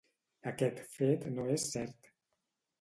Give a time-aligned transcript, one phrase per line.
[0.51, 2.13] Aquest fet no és cert.